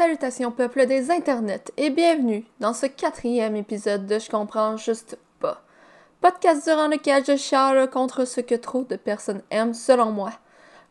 [0.00, 5.60] Salutations peuple des internets et bienvenue dans ce quatrième épisode de Je comprends juste pas.
[6.22, 10.32] Podcast durant lequel je chiale contre ce que trop de personnes aiment selon moi.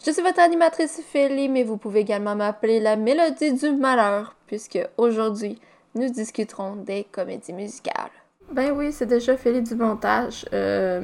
[0.06, 4.78] Je suis votre animatrice Philly, mais vous pouvez également m'appeler la mélodie du malheur, puisque
[4.98, 5.60] aujourd'hui,
[5.96, 8.12] nous discuterons des comédies musicales.
[8.52, 10.46] Ben oui, c'est déjà Philly du montage.
[10.54, 11.02] Euh,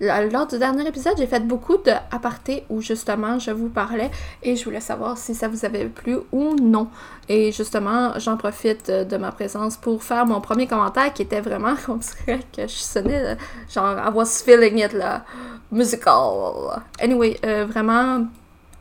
[0.00, 4.10] lors du dernier épisode, j'ai fait beaucoup de apartés où justement je vous parlais
[4.42, 6.88] et je voulais savoir si ça vous avait plu ou non.
[7.28, 11.74] Et justement, j'en profite de ma présence pour faire mon premier commentaire qui était vraiment,
[11.88, 13.36] on dirait que je sonnais
[13.72, 15.24] genre I was feeling it là,
[15.70, 16.82] musical.
[17.00, 18.26] Anyway, euh, vraiment,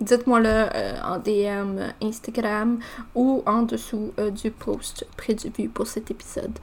[0.02, 2.80] dites-moi-le euh, en DM Instagram
[3.14, 6.58] ou en dessous euh, du post prévu pour cet épisode.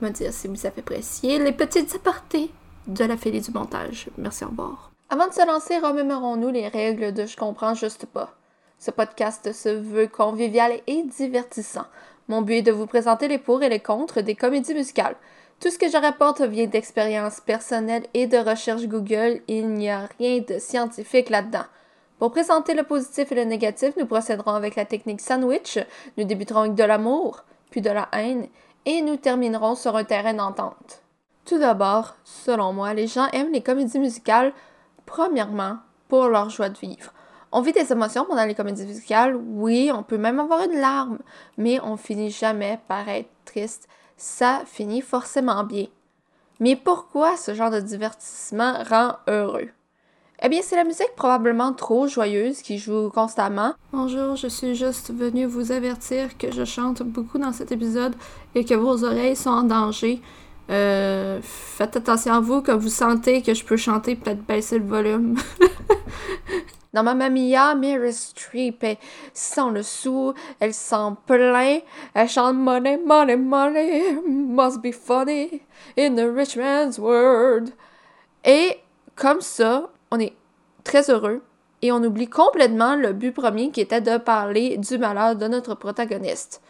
[0.00, 2.50] Me dire si vous avez apprécié les petites apartés
[2.86, 4.08] de la félée du montage.
[4.18, 4.90] Merci, au revoir.
[5.08, 8.34] Avant de se lancer, remémorons-nous les règles de Je comprends juste pas.
[8.78, 11.86] Ce podcast se veut convivial et divertissant.
[12.28, 15.16] Mon but est de vous présenter les pour et les contre des comédies musicales.
[15.60, 19.40] Tout ce que je rapporte vient d'expériences personnelles et de recherches Google.
[19.48, 21.64] Il n'y a rien de scientifique là-dedans.
[22.18, 25.78] Pour présenter le positif et le négatif, nous procéderons avec la technique sandwich.
[26.16, 28.48] Nous débuterons avec de l'amour, puis de la haine,
[28.84, 31.02] et nous terminerons sur un terrain d'entente.
[31.46, 34.52] Tout d'abord, selon moi, les gens aiment les comédies musicales,
[35.06, 37.12] premièrement, pour leur joie de vivre.
[37.52, 41.18] On vit des émotions pendant les comédies musicales, oui, on peut même avoir une larme,
[41.56, 43.86] mais on finit jamais par être triste.
[44.16, 45.86] Ça finit forcément bien.
[46.58, 49.68] Mais pourquoi ce genre de divertissement rend heureux?
[50.42, 53.72] Eh bien, c'est la musique probablement trop joyeuse qui joue constamment.
[53.92, 58.16] Bonjour, je suis juste venue vous avertir que je chante beaucoup dans cet épisode
[58.56, 60.20] et que vos oreilles sont en danger.
[60.68, 64.86] Euh, faites attention à vous quand vous sentez que je peux chanter, peut-être baisser le
[64.86, 65.36] volume.
[66.92, 68.98] Dans ma Mia, Mary Streep est
[69.34, 71.82] sans le sou, elle s'en plaint,
[72.14, 75.60] elle chante Money, money, money, must be funny
[75.98, 77.70] in the rich man's world.
[78.46, 78.78] Et
[79.14, 80.32] comme ça, on est
[80.84, 81.42] très heureux
[81.82, 85.74] et on oublie complètement le but premier qui était de parler du malheur de notre
[85.74, 86.62] protagoniste.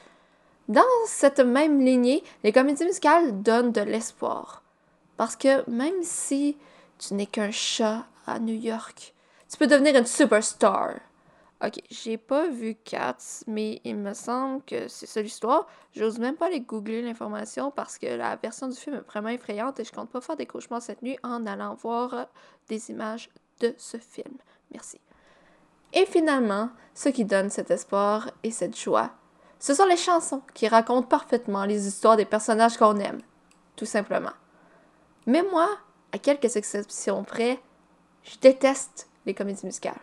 [0.68, 4.62] Dans cette même lignée, les comédies musicales donnent de l'espoir.
[5.16, 6.56] Parce que même si
[6.98, 9.14] tu n'es qu'un chat à New York,
[9.48, 10.94] tu peux devenir une superstar.
[11.64, 15.66] Ok, j'ai pas vu Cats, mais il me semble que c'est ça l'histoire.
[15.94, 19.80] J'ose même pas aller googler l'information parce que la version du film est vraiment effrayante
[19.80, 22.26] et je compte pas faire des cauchemars cette nuit en allant voir
[22.68, 24.34] des images de ce film.
[24.70, 25.00] Merci.
[25.94, 29.12] Et finalement, ce qui donne cet espoir et cette joie,
[29.58, 33.20] ce sont les chansons qui racontent parfaitement les histoires des personnages qu'on aime,
[33.74, 34.32] tout simplement.
[35.26, 35.68] Mais moi,
[36.12, 37.60] à quelques exceptions près,
[38.22, 39.94] je déteste les comédies musicales.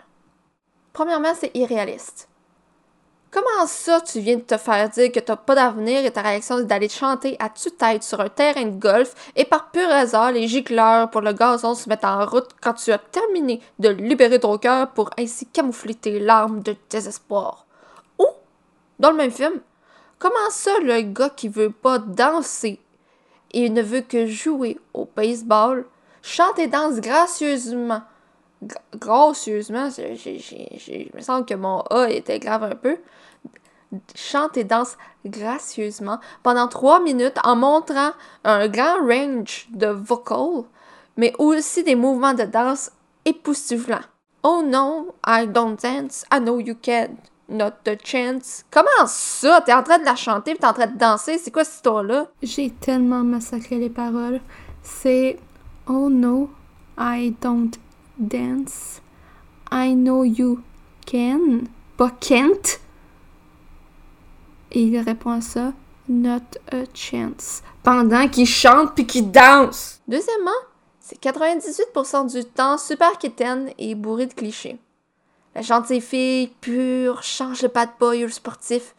[0.92, 2.28] Premièrement, c'est irréaliste.
[3.32, 6.60] Comment ça, tu viens de te faire dire que t'as pas d'avenir et ta réaction
[6.60, 10.48] est d'aller chanter à tue-tête sur un terrain de golf et par pur hasard, les
[10.48, 14.60] gicleurs pour le gazon se mettent en route quand tu as terminé de libérer ton
[14.60, 17.66] cœur pour ainsi camoufler tes larmes de désespoir?
[19.04, 19.60] Dans le même film,
[20.18, 22.80] comment ça le gars qui veut pas danser
[23.52, 25.86] et ne veut que jouer au baseball
[26.22, 28.02] chante et danse gracieusement?
[28.96, 32.96] Gracieusement, je me sens que mon A était grave un peu,
[34.16, 38.12] chante et danse gracieusement pendant trois minutes en montrant
[38.46, 40.64] un grand range de vocal,
[41.18, 42.90] mais aussi des mouvements de danse
[43.26, 44.08] époustouflants.
[44.44, 47.18] Oh no, I don't dance, I know you can.
[47.50, 48.64] Not the chance.
[48.72, 49.62] Comment ça?
[49.62, 51.38] T'es en train de la chanter t'es en train de danser?
[51.38, 52.28] C'est quoi cette histoire-là?
[52.42, 54.40] J'ai tellement massacré les paroles.
[54.82, 55.40] C'est
[55.88, 56.50] Oh no,
[56.98, 57.72] I don't
[58.18, 59.02] dance.
[59.72, 60.62] I know you
[61.06, 61.66] can.
[61.98, 62.80] Pas can't.
[64.72, 65.74] Et il répond à ça
[66.08, 67.62] Not a chance.
[67.84, 70.02] Pendant qu'il chante puis qu'il danse.
[70.08, 70.52] Deuxièmement,
[71.00, 74.80] c'est 98% du temps super quétaine et bourré de clichés.
[75.56, 78.96] La gentille fille pure change le bad boy sportif.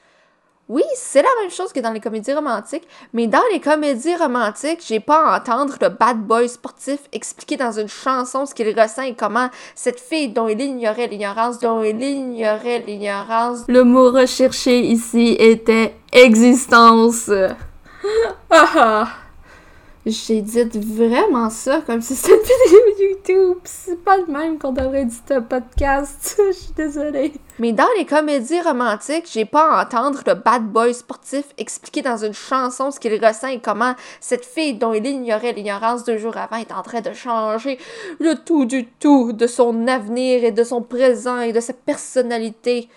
[0.68, 4.82] Oui, c'est la même chose que dans les comédies romantiques, mais dans les comédies romantiques,
[4.86, 9.02] j'ai pas à entendre le bad boy sportif expliquer dans une chanson ce qu'il ressent
[9.02, 13.64] et comment cette fille dont il ignorait l'ignorance, dont il ignorait l'ignorance.
[13.68, 17.30] Le mot recherché ici était existence.
[20.06, 23.58] J'ai dit vraiment ça comme si c'était une vidéo YouTube.
[23.64, 26.38] C'est pas le même qu'on devrait dire un podcast.
[26.46, 27.32] Je suis désolée.
[27.58, 32.18] Mais dans les comédies romantiques, j'ai pas à entendre le bad boy sportif expliquer dans
[32.18, 36.36] une chanson ce qu'il ressent et comment cette fille dont il ignorait l'ignorance deux jours
[36.36, 37.78] avant est en train de changer
[38.20, 42.88] le tout du tout de son avenir et de son présent et de sa personnalité.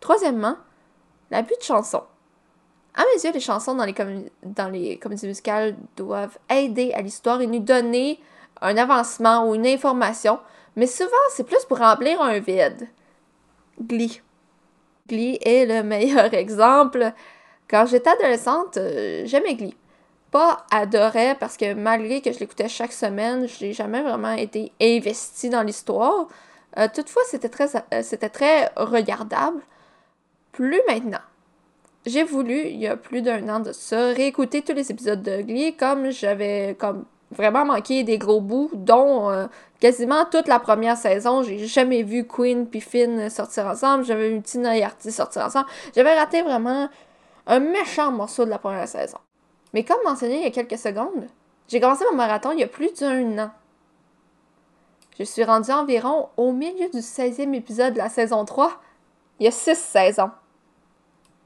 [0.00, 0.56] Troisièmement,
[1.30, 2.04] L'abus de chansons.
[2.96, 3.84] À mes yeux, les chansons dans
[4.70, 8.18] les, comédies musicales doivent aider à l'histoire et nous donner
[8.62, 10.40] un avancement ou une information,
[10.76, 12.88] mais souvent c'est plus pour remplir un vide.
[13.78, 14.22] Glee.
[15.08, 17.12] Glee est le meilleur exemple.
[17.68, 19.76] Quand j'étais adolescente, euh, j'aimais Glee.
[20.30, 24.72] Pas adorais parce que malgré que je l'écoutais chaque semaine, je n'ai jamais vraiment été
[24.80, 26.28] investie dans l'histoire.
[26.78, 29.60] Euh, toutefois, euh, c'était très regardable.
[30.52, 31.20] Plus maintenant
[32.06, 35.42] j'ai voulu, il y a plus d'un an de ça, réécouter tous les épisodes de
[35.42, 39.46] Glee comme j'avais comme vraiment manqué des gros bouts, dont euh,
[39.80, 41.42] quasiment toute la première saison.
[41.42, 44.04] J'ai jamais vu Queen puis Finn sortir ensemble.
[44.04, 45.66] J'avais vu Tina et Artie sortir ensemble.
[45.94, 46.88] J'avais raté vraiment
[47.46, 49.18] un méchant morceau de la première saison.
[49.74, 51.26] Mais comme mentionné il y a quelques secondes,
[51.68, 53.50] j'ai commencé mon marathon il y a plus d'un an.
[55.18, 58.80] Je suis rendue environ au milieu du 16e épisode de la saison 3.
[59.40, 60.30] Il y a six saisons.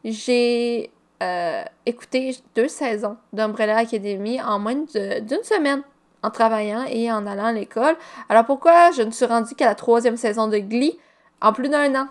[0.04, 0.90] J'ai
[1.22, 5.82] euh, écouté deux saisons d'Umbrella Academy en moins d'une semaine
[6.22, 7.96] en travaillant et en allant à l'école.
[8.28, 10.98] Alors pourquoi je ne suis rendue qu'à la troisième saison de Glee
[11.40, 12.08] en plus d'un an?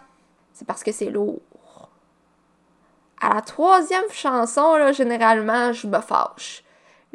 [0.53, 1.39] C'est parce que c'est lourd.
[3.21, 6.63] À la troisième chanson, là, généralement, je me fâche.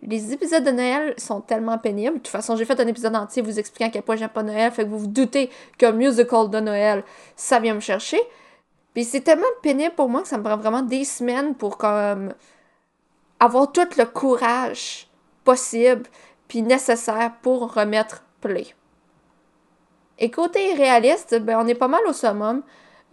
[0.03, 2.15] Les épisodes de Noël sont tellement pénibles.
[2.15, 4.43] De toute façon, j'ai fait un épisode entier vous expliquant à quel point j'aime pas
[4.43, 7.05] Noël, fait que vous vous doutez qu'un musical de Noël,
[7.37, 8.21] ça vient me chercher.
[8.95, 13.73] Puis c'est tellement pénible pour moi que ça me prend vraiment des semaines pour avoir
[13.73, 15.09] tout le courage
[15.43, 16.05] possible
[16.49, 18.69] puis nécessaire pour remettre play.
[20.19, 22.63] Et côté réaliste, ben on est pas mal au summum.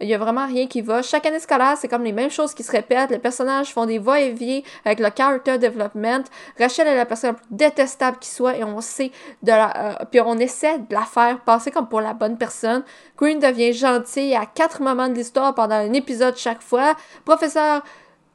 [0.02, 1.00] Il y a vraiment rien qui va.
[1.00, 3.10] Chaque année scolaire, c'est comme les mêmes choses qui se répètent.
[3.10, 6.24] Les personnages font des va-et-vient avec le character development.
[6.58, 9.12] Rachel est la personne la plus détestable qui soit et on sait
[9.42, 9.94] de la.
[10.00, 12.82] Euh, essaie de la faire passer comme pour la bonne personne.
[13.16, 16.96] Green devient gentil à quatre moments de l'histoire pendant un épisode chaque fois.
[17.24, 17.82] Professeur.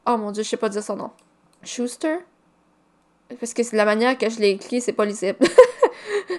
[0.05, 1.11] Oh mon dieu, je sais pas dire son nom.
[1.63, 2.19] Schuster?
[3.39, 5.39] Parce que c'est la manière que je l'ai écrit, c'est pas lisible.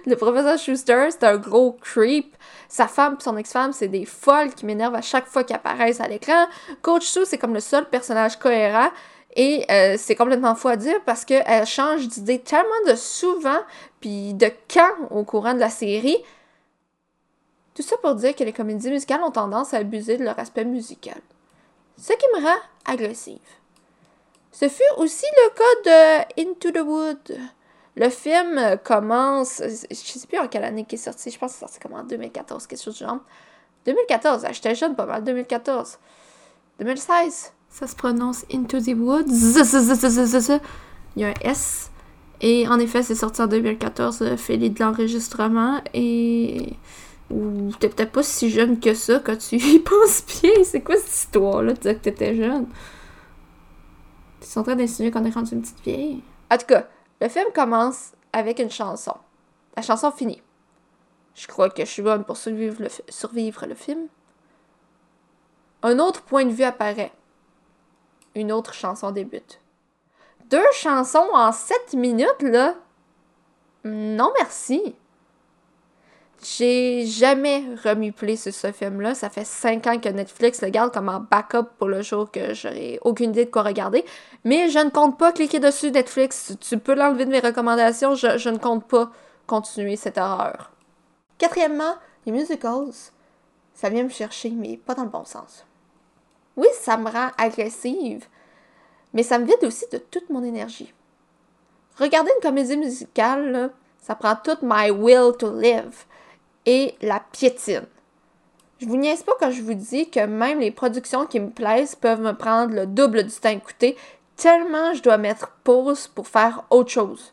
[0.06, 2.37] le professeur Schuster, c'est un gros creep.
[2.69, 6.00] Sa femme et son ex-femme, c'est des folles qui m'énervent à chaque fois qu'ils apparaissent
[6.00, 6.46] à l'écran.
[6.82, 8.90] Coach Sue, c'est comme le seul personnage cohérent.
[9.37, 13.60] Et euh, c'est complètement fou à dire parce qu'elle change d'idée tellement de souvent,
[14.00, 16.19] puis de quand au courant de la série.
[17.75, 20.64] Tout ça pour dire que les comédies musicales ont tendance à abuser de leur aspect
[20.64, 21.20] musical.
[21.96, 23.38] Ce qui me rend agressive.
[24.50, 27.38] Ce fut aussi le cas de Into the Wood.
[27.99, 31.59] Le film commence, je sais plus en quelle année qui est sorti, je pense que
[31.59, 33.19] c'est sorti comme en 2014, quelque chose du genre.
[33.87, 35.99] 2014, ah, j'étais jeune pas mal, 2014.
[36.79, 37.53] 2016.
[37.69, 39.25] Ça se prononce Into the Woods.
[41.17, 41.91] Il y a un S.
[42.41, 45.81] Et en effet, c'est sorti en 2014, fait de l'enregistrement.
[45.93, 46.75] Et.
[47.31, 50.53] Ou t'es peut-être pas si jeune que ça quand tu y penses bien.
[50.65, 52.67] C'est quoi cette histoire-là de dire que t'étais jeune?
[54.41, 56.23] T'es en train d'insinuer qu'on est rendu une petite vieille?
[56.51, 56.89] En tout cas,
[57.20, 59.15] le film commence avec une chanson.
[59.76, 60.43] La chanson finit.
[61.35, 64.09] Je crois que je suis bonne pour survivre le, survivre le film.
[65.82, 67.12] Un autre point de vue apparaît.
[68.35, 69.61] Une autre chanson débute.
[70.47, 72.75] Deux chansons en sept minutes, là?
[73.85, 74.97] Non, merci.
[76.40, 79.14] J'ai jamais remis play sur ce film-là.
[79.14, 82.55] Ça fait cinq ans que Netflix le garde comme un backup pour le jour que
[82.55, 84.05] j'aurai aucune idée de quoi regarder.
[84.44, 86.55] Mais je ne compte pas cliquer dessus Netflix.
[86.60, 88.15] Tu peux l'enlever de mes recommandations.
[88.15, 89.10] Je, ne compte pas
[89.46, 90.70] continuer cette horreur.
[91.39, 92.93] Quatrièmement, les musicals,
[93.74, 95.65] ça vient me chercher, mais pas dans le bon sens.
[96.56, 98.27] Oui, ça me rend agressive,
[99.13, 100.93] mais ça me vide aussi de toute mon énergie.
[101.96, 106.05] Regarder une comédie musicale, ça prend toute my will to live
[106.69, 107.87] et la piétine.
[108.79, 111.94] Je vous niaise pas quand je vous dis que même les productions qui me plaisent
[111.94, 113.96] peuvent me prendre le double du temps écouté,
[114.37, 117.32] tellement je dois mettre pause pour faire autre chose.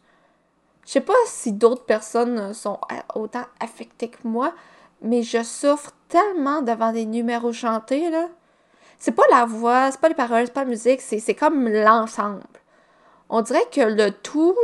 [0.86, 2.80] Je sais pas si d'autres personnes sont
[3.14, 4.54] autant affectées que moi,
[5.02, 8.30] mais je souffre tellement devant des numéros chantés, là.
[9.00, 12.44] C'est pas la voix, c'est pas les paroles, c'est pas la musique, c'est comme l'ensemble.
[13.28, 14.56] On dirait que le tout,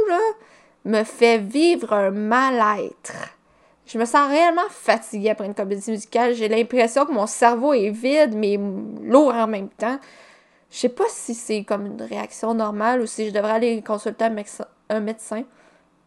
[0.85, 3.35] me fait vivre un mal-être.
[3.85, 6.33] Je me sens réellement fatiguée après une comédie musicale.
[6.33, 8.57] J'ai l'impression que mon cerveau est vide, mais
[9.01, 9.99] lourd en même temps.
[10.69, 14.25] Je sais pas si c'est comme une réaction normale ou si je devrais aller consulter
[14.25, 15.43] un, médecin.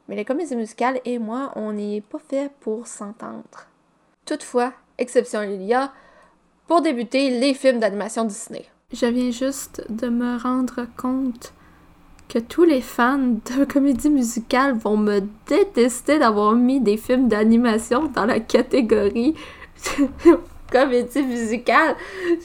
[0.09, 3.67] Mais les comédies musicales et moi, on n'est pas fait pour s'entendre.
[4.25, 5.75] Toutefois, exception il y
[6.67, 8.65] pour débuter, les films d'animation Disney.
[8.91, 11.53] Je viens juste de me rendre compte
[12.29, 18.11] que tous les fans de comédie musicale vont me détester d'avoir mis des films d'animation
[18.15, 19.35] dans la catégorie
[20.73, 21.97] comédie musicale.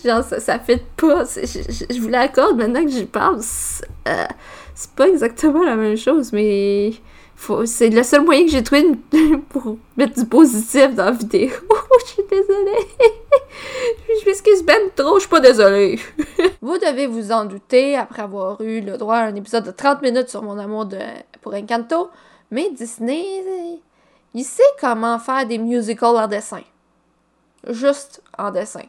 [0.03, 1.23] Genre, ça, ça fait pas.
[1.25, 3.81] Je, je, vous l'accorde maintenant que j'y pense.
[4.07, 4.25] Euh,
[4.75, 6.93] c'est pas exactement la même chose, mais
[7.65, 8.91] c'est le seul moyen que j'ai trouvé
[9.49, 11.49] pour mettre du positif dans la vidéo.
[12.01, 12.87] je suis désolée.
[14.21, 15.99] je m'excuse ben trop, je suis pas désolée.
[16.61, 20.01] vous devez vous en douter après avoir eu le droit à un épisode de 30
[20.01, 20.99] minutes sur mon amour de,
[21.41, 22.09] pour Encanto.
[22.51, 23.79] Mais Disney,
[24.33, 26.61] il sait comment faire des musicals en dessin.
[27.67, 28.83] Juste en dessin.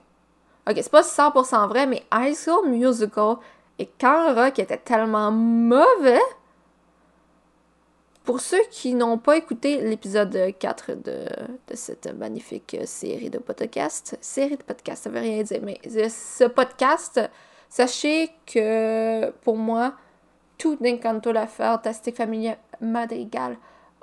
[0.69, 3.37] Ok, c'est pas 100% vrai, mais High School Musical
[3.78, 6.21] et quand Rock était tellement mauvais
[8.30, 11.26] pour ceux qui n'ont pas écouté l'épisode 4 de,
[11.75, 17.20] cette magnifique série de podcasts, série de podcasts, ça veut rien dire, mais ce podcast,
[17.68, 19.94] sachez que pour moi,
[20.58, 23.56] tout d'Encanto la fantastique famille Madrigal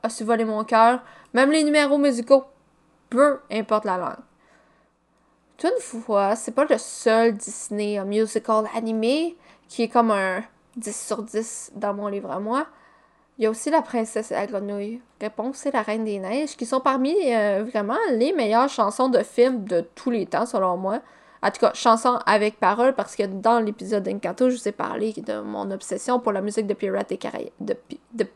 [0.04, 1.00] a su mon cœur,
[1.34, 2.44] même les numéros musicaux,
[3.10, 4.26] peu importe la langue.
[5.56, 9.38] Toutefois, c'est pas le seul Disney musical animé
[9.70, 10.44] qui est comme un
[10.76, 12.68] 10 sur 10 dans mon livre à moi.
[13.38, 15.00] Il y a aussi La princesse et la grenouille.
[15.22, 19.20] Réponse, c'est La Reine des Neiges, qui sont parmi euh, vraiment les meilleures chansons de
[19.20, 21.02] film de tous les temps, selon moi.
[21.44, 25.14] En tout cas, chansons avec paroles, parce que dans l'épisode d'Encanto, je vous ai parlé
[25.14, 27.52] de mon obsession pour la musique de Pirates des Caraïbes.
[27.60, 27.78] De,
[28.14, 28.28] de.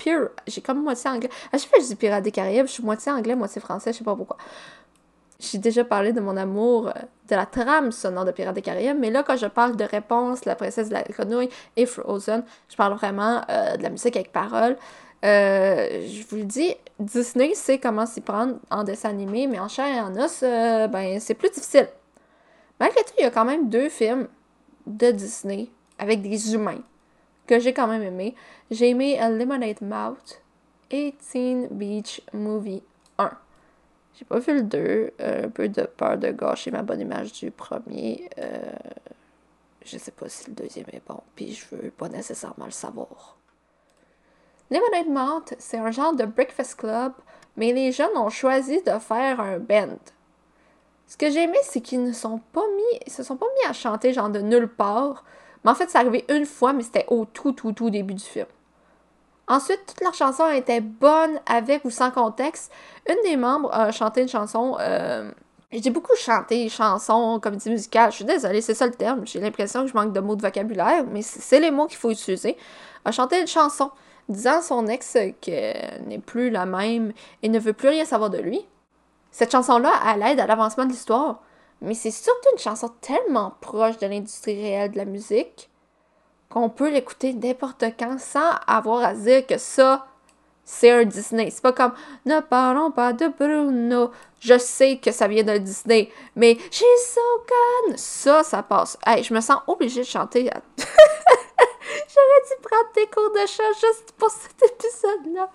[0.46, 1.30] J'ai comme moitié anglais.
[1.52, 3.92] À chaque fois que je dis Pirates des Caraïbes, je suis moitié anglais, moitié français,
[3.94, 4.38] je sais pas pourquoi.
[5.42, 6.92] J'ai déjà parlé de mon amour euh,
[7.30, 10.46] de la trame sonore de Pirates des Caraïbes, mais là, quand je parle de Réponse,
[10.46, 14.32] La princesse de la grenouille et Frozen, je parle vraiment euh, de la musique avec
[14.32, 14.78] paroles.
[15.26, 19.68] Euh, je vous le dis, Disney sait comment s'y prendre en dessin animé, mais en
[19.68, 21.88] chair et en os, ben, c'est plus difficile.
[22.80, 24.28] Malgré tout, il y a quand même deux films
[24.86, 26.82] de Disney avec des humains
[27.48, 28.36] que j'ai quand même aimé.
[28.70, 30.42] J'ai aimé Lemonade Mouth
[30.92, 32.91] et Teen Beach Movie 1.
[34.22, 35.14] J'ai pas vu le 2.
[35.20, 38.30] Euh, un peu de peur de gâcher ma bonne image du premier.
[38.38, 38.62] Euh,
[39.84, 43.36] je sais pas si le deuxième est bon, puis je veux pas nécessairement le savoir.
[44.70, 47.14] Lemonade Mount, c'est un genre de breakfast club,
[47.58, 49.98] mais les jeunes ont choisi de faire un band.
[51.08, 53.70] Ce que j'ai aimé, c'est qu'ils ne sont pas mis, ils se sont pas mis
[53.70, 55.24] à chanter genre de nulle part.
[55.64, 58.24] Mais en fait, c'est arrivé une fois, mais c'était au tout, tout, tout début du
[58.24, 58.46] film.
[59.52, 62.72] Ensuite, toutes leurs chansons étaient bonnes avec ou sans contexte.
[63.10, 64.78] Une des membres a chanté une chanson.
[64.80, 65.30] Euh,
[65.74, 68.12] j'ai beaucoup chanté chansons, comédie musicale.
[68.12, 69.28] Je suis désolée, c'est ça le terme.
[69.28, 72.12] J'ai l'impression que je manque de mots de vocabulaire, mais c'est les mots qu'il faut
[72.12, 72.56] utiliser.
[73.04, 73.92] A chanté une chanson
[74.30, 77.12] disant à son ex qu'elle n'est plus la même
[77.44, 78.66] et ne veut plus rien savoir de lui.
[79.32, 81.42] Cette chanson-là, elle aide à l'avancement de l'histoire.
[81.82, 85.71] Mais c'est surtout une chanson tellement proche de l'industrie réelle de la musique
[86.52, 90.06] qu'on peut l'écouter n'importe quand sans avoir à dire que ça,
[90.64, 91.50] c'est un Disney.
[91.50, 91.94] C'est pas comme
[92.26, 94.12] ne parlons pas de Bruno.
[94.40, 97.22] Je sais que ça vient d'un Disney, mais j'ai so.
[97.96, 98.98] Ça, ça passe.
[99.06, 100.44] Hey, je me sens obligée de chanter.
[100.80, 105.50] J'aurais dû prendre des cours de chant juste pour cet épisode-là.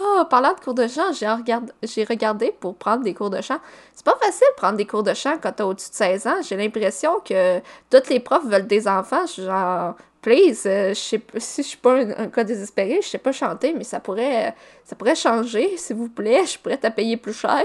[0.00, 1.72] Oh, parlant de cours de chant, j'ai regardé,
[2.08, 3.58] regardé pour prendre des cours de chant.
[3.94, 6.42] C'est pas facile de prendre des cours de chant quand t'as au-dessus de 16 ans.
[6.42, 7.60] J'ai l'impression que
[7.90, 9.26] tous les profs veulent des enfants.
[9.26, 13.74] Genre, please, euh, je si je suis pas un, cas désespéré, je sais pas chanter,
[13.74, 16.42] mais ça pourrait, ça pourrait changer, s'il vous plaît.
[16.44, 17.64] Je suis prête à payer plus cher.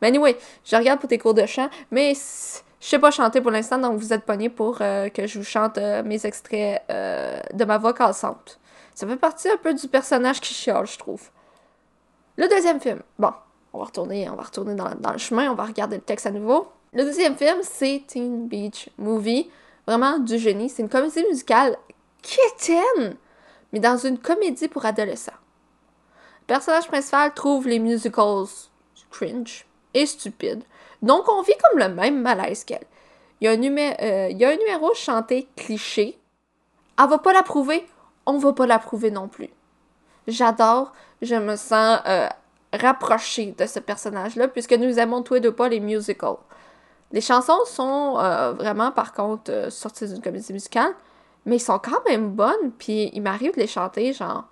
[0.00, 3.50] Mais anyway, je regarde pour tes cours de chant, mais je sais pas chanter pour
[3.50, 7.64] l'instant, donc vous êtes pogné pour euh, que je vous chante euh, mes extraits de
[7.64, 8.58] ma voix cassante.
[8.94, 11.28] Ça fait partie un peu du personnage qui chiale, je trouve.
[12.36, 13.32] Le deuxième film, bon,
[13.72, 16.26] on va retourner, on va retourner dans, dans le chemin, on va regarder le texte
[16.26, 16.68] à nouveau.
[16.94, 19.50] Le deuxième film, c'est Teen Beach Movie.
[19.86, 20.68] Vraiment du génie.
[20.68, 21.76] C'est une comédie musicale
[22.26, 23.16] quétaine,
[23.72, 25.32] mais dans une comédie pour adolescents.
[26.42, 28.46] Le personnage principal trouve les musicals
[29.10, 30.64] cringe et stupides,
[31.02, 32.86] donc on vit comme le même malaise qu'elle.
[33.40, 36.18] Il y, a un euh, numéro chanté cliché.
[36.98, 37.86] Elle va pas l'approuver,
[38.24, 39.50] on va pas l'approuver non plus.
[40.26, 42.28] J'adore, je me sens euh,
[42.72, 46.36] rapprochée de ce personnage-là, puisque nous aimons tous et deux pas les musicals.
[47.12, 50.94] Les chansons sont euh, vraiment, par contre, sorties d'une comédie musicale,
[51.46, 54.44] mais ils sont quand même bonnes, puis il m'arrive de les chanter, genre,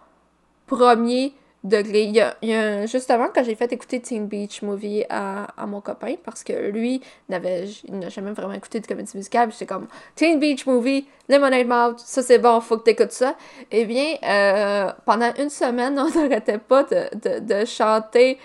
[0.67, 1.35] premier
[1.65, 2.05] degré.
[2.05, 6.45] Il y a, justement, quand j'ai fait écouter Teen Beach Movie à, mon copain, parce
[6.45, 10.67] que lui, n'avait, il n'a jamais vraiment écouté de comédie musicale, c'est comme, Teen Beach
[10.67, 13.37] Movie, Lemonade Mouth, ça c'est bon, faut que t'écoutes ça.
[13.71, 18.39] Eh bien, euh, pendant une semaine, on n'arrêtait pas de, de, de chanter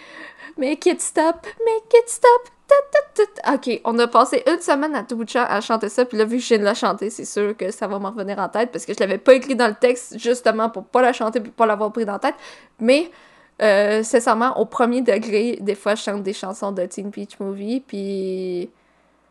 [0.57, 2.49] Make it stop, make it stop,
[3.51, 6.17] Ok, on a passé une semaine à tout bout de champ à chanter ça, puis
[6.17, 8.37] là, vu que je viens de la chanter, c'est sûr que ça va m'en revenir
[8.37, 11.13] en tête, parce que je l'avais pas écrit dans le texte, justement, pour pas la
[11.13, 12.35] chanter, puis pas l'avoir pris dans la tête.
[12.79, 13.09] Mais,
[13.61, 17.79] euh, sincèrement, au premier degré, des fois, je chante des chansons de Teen Beach Movie,
[17.79, 18.69] puis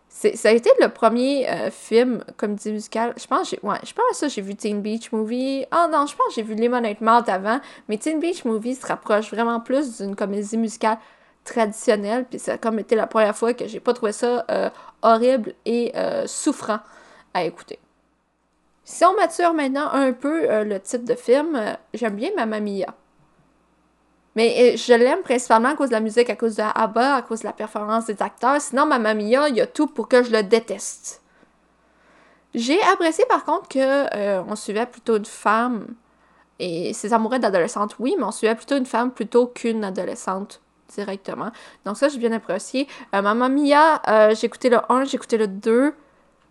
[0.08, 3.14] ça a été le premier euh, film comédie musicale.
[3.16, 5.66] Je pense, j'ai, ouais, je pense ça, j'ai vu Teen Beach Movie.
[5.70, 7.60] Ah non, je pense j'ai vu Lemonade Mouth avant.
[7.88, 10.98] Mais Teen Beach Movie se rapproche vraiment plus d'une comédie musicale
[11.45, 12.26] traditionnelle.
[12.28, 14.71] Puis ça a comme été la première fois que j'ai pas trouvé ça euh,
[15.02, 16.80] horrible et euh, souffrant
[17.35, 17.78] à écouter.
[18.85, 22.95] Si on mature maintenant un peu le type de film, j'aime bien Mamma Mia.
[24.38, 27.23] Mais euh, je l'aime principalement à cause de la musique, à cause de ABBA, à
[27.23, 28.61] cause de la performance des acteurs.
[28.61, 31.23] Sinon, Mamma Mia, il y a tout pour que je le déteste.
[32.54, 33.78] J'ai apprécié par contre que
[34.16, 35.87] euh, on suivait plutôt une femme
[36.61, 40.61] et ses amoureux d'adolescente, oui, mais on suivait plutôt une femme plutôt qu'une adolescente
[40.95, 41.50] directement.
[41.85, 42.88] Donc ça, j'ai bien apprécié.
[43.14, 44.02] Euh, Mamma Mia,
[44.35, 45.95] j'ai écouté le 1, j'ai écouté le 2.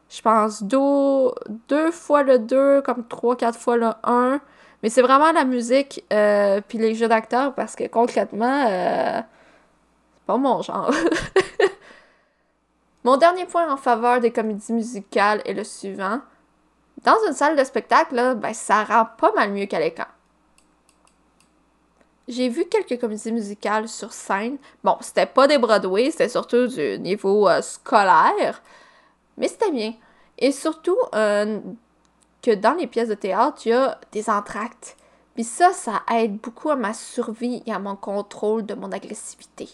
[0.10, 1.32] Je pense deux,
[1.67, 4.39] deux fois le 2, comme trois, quatre fois le 1.
[4.84, 10.25] Mais c'est vraiment la musique euh, puis les jeux d'acteurs parce que concrètement, euh, c'est
[10.25, 10.91] pas mon genre.
[13.03, 16.22] mon dernier point en faveur des comédies musicales est le suivant.
[17.03, 20.06] Dans une salle de spectacle, là, ben, ça rend pas mal mieux qu'à l'écran.
[22.27, 24.57] J'ai vu quelques comédies musicales sur scène.
[24.84, 28.62] Bon, c'était pas des Broadway, c'était surtout du niveau euh, scolaire,
[29.38, 29.93] mais c'était bien.
[30.38, 31.60] Et surtout, euh,
[32.41, 34.98] que dans les pièces de théâtre, il y a des entractes.
[35.36, 39.69] Puis ça, ça aide beaucoup à ma survie et à mon contrôle de mon agressivité.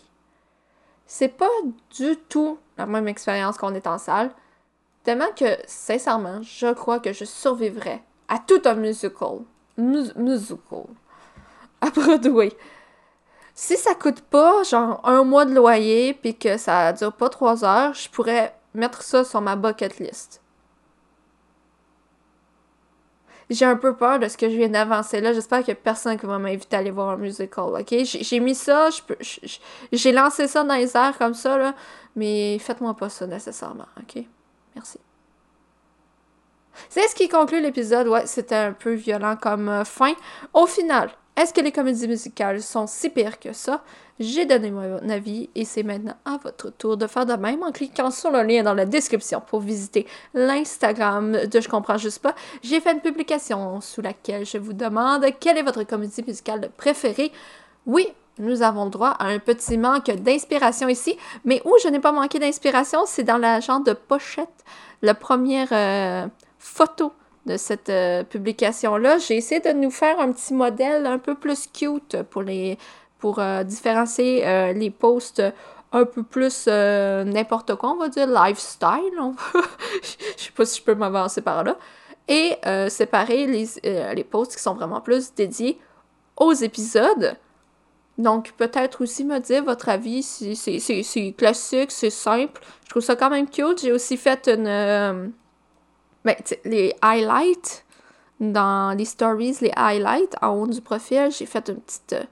[1.05, 1.49] C'est pas
[1.95, 4.31] du tout la même expérience qu'on est en salle,
[5.03, 9.39] tellement que, sincèrement, je crois que je survivrais à tout un musical.
[9.77, 10.85] musical.
[11.83, 12.51] À Broadway.
[13.55, 17.63] Si ça coûte pas, genre, un mois de loyer, puis que ça dure pas trois
[17.63, 20.43] heures, je pourrais mettre ça sur ma bucket list
[23.49, 25.33] j'ai un peu peur de ce que je viens d'avancer là.
[25.33, 27.95] J'espère a personne qui va m'inviter à aller voir un musical, ok?
[28.03, 28.89] J'ai mis ça,
[29.91, 31.73] j'ai lancé ça dans les airs comme ça, là,
[32.15, 34.23] mais faites-moi pas ça nécessairement, ok?
[34.75, 34.99] Merci.
[36.89, 38.07] C'est ce qui conclut l'épisode.
[38.07, 40.13] Ouais, c'était un peu violent comme euh, fin.
[40.53, 43.81] Au final, est-ce que les comédies musicales sont si pires que ça?
[44.19, 47.71] J'ai donné mon avis et c'est maintenant à votre tour de faire de même en
[47.71, 52.35] cliquant sur le lien dans la description pour visiter l'Instagram de Je comprends juste pas.
[52.61, 57.31] J'ai fait une publication sous laquelle je vous demande quelle est votre comédie musicale préférée.
[57.87, 62.11] Oui, nous avons droit à un petit manque d'inspiration ici, mais où je n'ai pas
[62.11, 64.63] manqué d'inspiration, c'est dans la genre de pochette,
[65.01, 66.27] la première euh,
[66.59, 67.11] photo
[67.45, 69.17] de cette euh, publication-là.
[69.17, 72.17] J'ai essayé de nous faire un petit modèle un peu plus cute
[73.19, 75.41] pour euh, différencier euh, les posts
[75.91, 79.13] un peu plus n'importe quoi, on va dire lifestyle.
[80.03, 81.77] je sais pas si je peux m'avancer par là.
[82.27, 82.55] Et
[82.89, 83.67] séparer les,
[84.15, 85.77] les posts qui sont vraiment plus dédiés
[86.35, 87.37] aux épisodes.
[88.17, 92.59] Donc, peut-être aussi me dire votre avis, si c'est classique, c'est simple.
[92.85, 93.81] Je trouve ça quand même cute.
[93.81, 95.31] J'ai aussi fait une,
[96.25, 97.83] ben, les highlights,
[98.39, 102.23] dans les stories, les highlights en haut du profil, j'ai fait une petite, euh,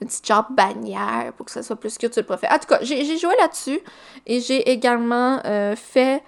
[0.00, 2.48] une petite bannière pour que ça soit plus cute sur le profil.
[2.50, 3.80] En tout cas, j'ai joué là-dessus
[4.26, 6.22] et j'ai également euh, fait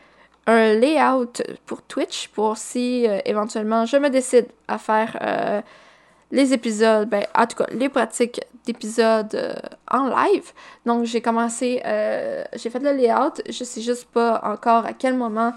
[0.47, 5.63] un layout pour Twitch pour si euh, éventuellement je me décide à faire
[6.33, 10.53] les épisodes, ben, en tout cas, les pratiques d'épisodes en live.
[10.85, 11.81] Donc, j'ai commencé,
[12.55, 13.41] j'ai fait le layout.
[13.49, 15.53] Je sais juste pas encore à quel moment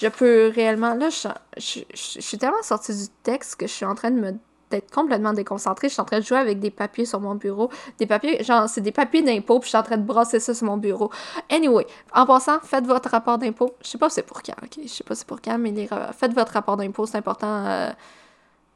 [0.00, 0.94] je peux réellement.
[0.94, 1.08] Là,
[1.56, 4.32] je, suis tellement sortie du texte que je suis en train de me
[4.70, 5.88] d'être complètement déconcentrée.
[5.88, 7.70] Je suis en train de jouer avec des papiers sur mon bureau.
[7.98, 10.54] Des papiers, genre, c'est des papiers d'impôt, puis je suis en train de brasser ça
[10.54, 11.10] sur mon bureau.
[11.50, 13.74] Anyway, en passant, faites votre rapport d'impôt.
[13.82, 14.78] Je sais pas c'est pour quand, ok?
[14.82, 17.66] Je sais pas c'est pour quand, mais faites votre rapport d'impôt, c'est important.
[17.66, 17.90] Euh,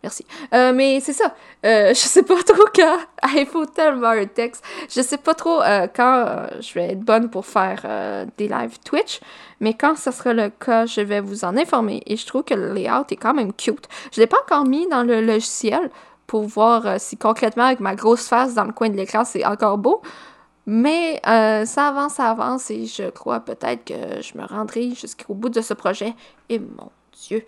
[0.03, 0.25] Merci.
[0.55, 1.35] Euh, mais c'est ça.
[1.67, 2.99] Euh, je sais pas trop quand.
[3.35, 4.65] il faut tellement un texte.
[4.89, 7.85] Je sais pas trop euh, quand euh, je vais être bonne pour faire
[8.37, 9.21] des lives Twitch.
[9.61, 12.03] Mais quand ce sera le cas, je vais vous en informer.
[12.07, 13.89] Et je trouve que le layout est quand même cute.
[14.13, 15.91] Je l'ai pas encore mis dans le logiciel
[16.27, 19.79] pour voir si concrètement, avec ma grosse face dans le coin de l'écran, c'est encore
[19.79, 20.03] beau.
[20.67, 22.71] Mais ça avance, ça avance.
[22.71, 26.15] Et je crois peut-être que je me rendrai jusqu'au bout de ce projet.
[26.49, 26.91] Et mon
[27.27, 27.45] Dieu.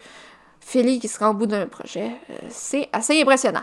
[0.60, 2.12] Philly qui sera au bout d'un projet.
[2.30, 3.62] Euh, c'est assez impressionnant.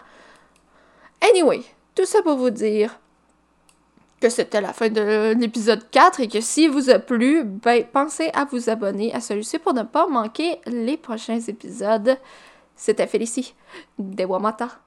[1.21, 1.61] Anyway,
[1.95, 2.99] tout ça pour vous dire
[4.19, 8.29] que c'était la fin de l'épisode 4 et que si vous a plu, ben, pensez
[8.33, 12.17] à vous abonner à celui-ci pour ne pas manquer les prochains épisodes.
[12.75, 13.53] C'était Félicie.
[13.97, 14.86] Dewa Mata.